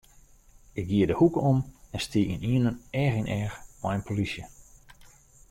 Ik 0.73 0.87
gie 0.87 1.05
de 1.07 1.13
hoeke 1.13 1.39
om 1.49 1.65
en 1.91 1.99
stie 2.05 2.27
ynienen 2.33 2.75
each 3.01 3.15
yn 3.21 3.31
each 3.39 3.55
mei 3.81 3.95
in 3.97 4.05
polysje. 4.07 4.43